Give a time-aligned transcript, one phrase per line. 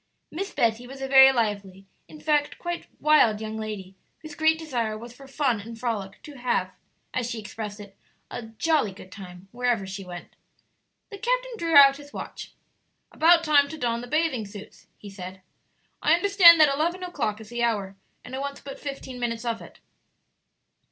[0.31, 3.93] Miss Betty was a very lively, in fact, quite wild, young lady,
[4.23, 6.71] whose great desire was for fun and frolic; to have,
[7.13, 7.95] as she expressed it,
[8.31, 10.35] "a jolly good time" wherever she went.
[11.11, 12.53] The captain drew out his watch.
[13.11, 15.43] "About time to don the bathing suits," he said;
[16.01, 17.95] "I understand that eleven o'clock is the hour,
[18.25, 19.77] and it wants but fifteen minutes of it."